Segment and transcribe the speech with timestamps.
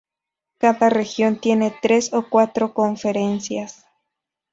[0.57, 3.85] Cada región tiene tres o cuatro conferencias.